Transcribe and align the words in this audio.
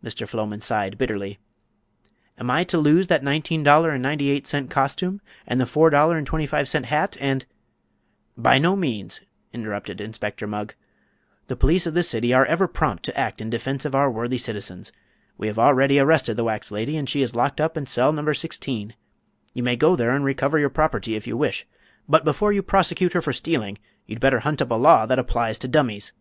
Mr. 0.00 0.28
Floman 0.28 0.62
sighed 0.62 0.96
bitterly. 0.96 1.40
"Am 2.38 2.48
I 2.52 2.62
to 2.62 2.78
lose 2.78 3.08
that 3.08 3.24
$19.98 3.24 4.70
costume 4.70 5.20
and 5.44 5.60
the 5.60 5.64
$4.25 5.64 6.84
hat 6.84 7.16
and—" 7.18 7.46
"By 8.36 8.60
no 8.60 8.76
means," 8.76 9.22
interrupted 9.52 10.00
Inspector 10.00 10.46
Mugg. 10.46 10.76
"The 11.48 11.56
police 11.56 11.84
of 11.84 11.94
this 11.94 12.08
city 12.08 12.32
are 12.32 12.46
ever 12.46 12.68
prompt 12.68 13.02
to 13.06 13.18
act 13.18 13.40
in 13.40 13.50
defense 13.50 13.84
of 13.84 13.96
our 13.96 14.08
worthy 14.08 14.38
citizens. 14.38 14.92
We 15.36 15.48
have 15.48 15.58
already 15.58 15.98
arrested 15.98 16.36
the 16.36 16.44
wax 16.44 16.70
lady, 16.70 16.96
and 16.96 17.10
she 17.10 17.20
is 17.20 17.34
locked 17.34 17.60
up 17.60 17.76
in 17.76 17.86
cell 17.86 18.12
No. 18.12 18.32
16. 18.32 18.94
You 19.52 19.62
may 19.64 19.74
go 19.74 19.96
there 19.96 20.14
and 20.14 20.24
recover 20.24 20.60
your 20.60 20.70
property, 20.70 21.16
if 21.16 21.26
you 21.26 21.36
wish, 21.36 21.66
but 22.08 22.22
before 22.24 22.52
you 22.52 22.62
prosecute 22.62 23.14
her 23.14 23.20
for 23.20 23.32
stealing 23.32 23.78
you'd 24.06 24.20
better 24.20 24.38
hunt 24.38 24.62
up 24.62 24.70
a 24.70 24.74
law 24.74 25.06
that 25.06 25.18
applies 25.18 25.58
to 25.58 25.66
dummies." 25.66 26.12